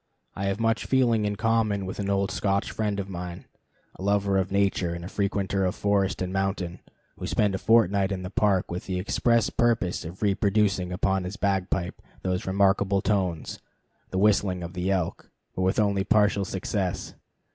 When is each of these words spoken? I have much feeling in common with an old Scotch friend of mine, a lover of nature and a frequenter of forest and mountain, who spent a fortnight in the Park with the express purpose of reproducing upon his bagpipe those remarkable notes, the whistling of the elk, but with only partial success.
I 0.35 0.45
have 0.45 0.59
much 0.59 0.85
feeling 0.87 1.25
in 1.25 1.35
common 1.35 1.85
with 1.85 1.99
an 1.99 2.09
old 2.09 2.31
Scotch 2.31 2.71
friend 2.71 2.99
of 2.99 3.07
mine, 3.07 3.45
a 3.93 4.01
lover 4.01 4.39
of 4.39 4.51
nature 4.51 4.95
and 4.95 5.05
a 5.05 5.07
frequenter 5.07 5.63
of 5.63 5.75
forest 5.75 6.23
and 6.23 6.33
mountain, 6.33 6.79
who 7.19 7.27
spent 7.27 7.53
a 7.53 7.59
fortnight 7.59 8.11
in 8.11 8.23
the 8.23 8.31
Park 8.31 8.71
with 8.71 8.87
the 8.87 8.97
express 8.97 9.51
purpose 9.51 10.03
of 10.03 10.23
reproducing 10.23 10.91
upon 10.91 11.23
his 11.23 11.37
bagpipe 11.37 12.01
those 12.23 12.47
remarkable 12.47 13.03
notes, 13.07 13.59
the 14.09 14.17
whistling 14.17 14.63
of 14.63 14.73
the 14.73 14.89
elk, 14.89 15.29
but 15.55 15.61
with 15.61 15.79
only 15.79 16.03
partial 16.03 16.45
success. 16.45 17.13